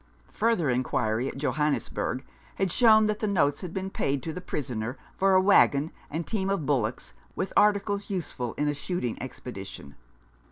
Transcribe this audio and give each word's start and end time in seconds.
Further 0.31 0.67
inquiry 0.67 1.27
at 1.27 1.37
Johannesburg 1.37 2.23
had 2.55 2.71
shown 2.71 3.05
that 3.05 3.19
the 3.19 3.27
notes 3.27 3.61
had 3.61 3.71
been 3.71 3.91
paid 3.91 4.23
to 4.23 4.33
the 4.33 4.41
prisoner 4.41 4.97
for 5.15 5.35
a 5.35 5.39
waggon 5.39 5.91
and 6.09 6.25
team 6.25 6.49
of 6.49 6.65
bullocks, 6.65 7.13
with 7.35 7.53
articles 7.55 8.09
useful 8.09 8.55
in 8.55 8.67
a 8.67 8.73
shooting 8.73 9.21
expedition. 9.21 9.93